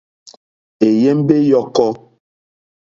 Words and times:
Èyémbé 0.87 1.35
ǃyɔ́kɔ́. 1.45 1.89